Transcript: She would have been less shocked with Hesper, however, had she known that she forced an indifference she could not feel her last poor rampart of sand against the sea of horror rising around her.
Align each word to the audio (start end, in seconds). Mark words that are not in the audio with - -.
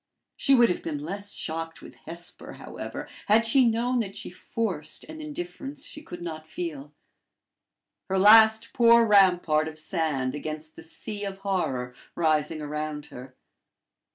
She 0.35 0.55
would 0.55 0.69
have 0.69 0.81
been 0.81 0.97
less 0.97 1.31
shocked 1.31 1.83
with 1.83 1.97
Hesper, 2.07 2.53
however, 2.53 3.07
had 3.27 3.45
she 3.45 3.67
known 3.67 3.99
that 3.99 4.15
she 4.15 4.31
forced 4.31 5.03
an 5.03 5.21
indifference 5.21 5.85
she 5.85 6.01
could 6.01 6.23
not 6.23 6.47
feel 6.47 6.91
her 8.09 8.17
last 8.17 8.69
poor 8.73 9.05
rampart 9.05 9.67
of 9.67 9.77
sand 9.77 10.33
against 10.33 10.75
the 10.75 10.81
sea 10.81 11.23
of 11.23 11.37
horror 11.45 11.93
rising 12.15 12.63
around 12.63 13.05
her. 13.13 13.35